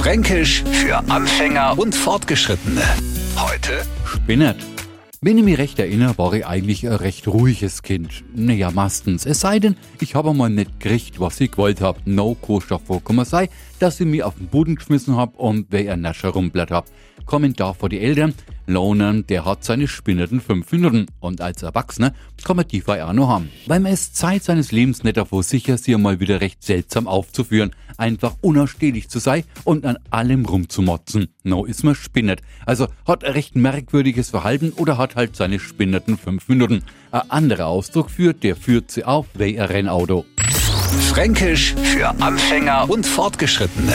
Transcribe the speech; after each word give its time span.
Fränkisch 0.00 0.64
für 0.64 0.96
Anfänger 1.10 1.78
und 1.78 1.94
Fortgeschrittene. 1.94 2.80
Heute 3.36 3.82
Spinnert. 4.06 4.56
Wenn 5.20 5.36
ich 5.36 5.44
mich 5.44 5.58
recht 5.58 5.78
erinnere, 5.78 6.16
war 6.16 6.32
ich 6.32 6.46
eigentlich 6.46 6.88
ein 6.88 6.94
recht 6.94 7.28
ruhiges 7.28 7.82
Kind. 7.82 8.24
Naja, 8.34 8.70
meistens. 8.70 9.26
Es 9.26 9.40
sei 9.40 9.58
denn, 9.58 9.76
ich 10.00 10.14
habe 10.14 10.32
mal 10.32 10.48
nicht 10.48 10.80
gekriegt, 10.80 11.20
was 11.20 11.38
ich 11.42 11.50
gewollt 11.50 11.82
hab. 11.82 12.06
No 12.06 12.34
Kohlstoff 12.34 12.80
vorkommen 12.86 13.26
sei, 13.26 13.50
dass 13.78 14.00
ich 14.00 14.06
mich 14.06 14.22
auf 14.22 14.36
den 14.36 14.46
Boden 14.46 14.76
geschmissen 14.76 15.18
hab 15.18 15.38
und 15.38 15.66
wer 15.68 15.92
ein 15.92 16.00
Nascher 16.00 16.30
rumblätt 16.30 16.70
hab. 16.70 16.86
Kommentar 17.26 17.74
vor 17.74 17.90
die 17.90 18.00
Eltern. 18.00 18.32
Lonan, 18.70 19.26
der 19.26 19.44
hat 19.44 19.64
seine 19.64 19.88
spinnerten 19.88 20.40
fünf 20.40 20.70
Minuten. 20.72 21.06
Und 21.20 21.40
als 21.40 21.62
Erwachsener 21.62 22.14
kann 22.42 22.56
man 22.56 22.68
die 22.68 22.82
auch 22.86 23.12
noch 23.12 23.28
haben. 23.28 23.50
Weil 23.66 23.80
man 23.80 23.92
es 23.92 24.12
Zeit 24.12 24.44
seines 24.44 24.72
Lebens 24.72 25.04
nicht 25.04 25.16
davor 25.16 25.42
sicher, 25.42 25.76
sie 25.76 25.96
mal 25.96 26.20
wieder 26.20 26.40
recht 26.40 26.62
seltsam 26.62 27.06
aufzuführen. 27.06 27.72
Einfach 27.96 28.36
unausstehlich 28.40 29.08
zu 29.08 29.18
sein 29.18 29.44
und 29.64 29.84
an 29.84 29.98
allem 30.10 30.46
rumzumotzen. 30.46 31.28
No 31.42 31.64
ist 31.64 31.84
man 31.84 31.94
spinnert. 31.94 32.40
Also 32.64 32.86
hat 33.06 33.24
ein 33.24 33.32
recht 33.32 33.56
merkwürdiges 33.56 34.30
Verhalten 34.30 34.72
oder 34.76 34.98
hat 34.98 35.16
halt 35.16 35.36
seine 35.36 35.58
spinnerten 35.58 36.16
fünf 36.16 36.48
Minuten. 36.48 36.82
Ein 37.10 37.30
anderer 37.30 37.66
Ausdruck 37.66 38.10
führt, 38.10 38.42
der 38.42 38.56
führt 38.56 38.90
sie 38.90 39.04
auf 39.04 39.26
wie 39.34 39.60
ein 39.60 39.66
Rennauto. 39.66 40.24
Fränkisch 41.10 41.74
für 41.74 42.08
Anfänger 42.20 42.88
und 42.88 43.06
Fortgeschrittene. 43.06 43.94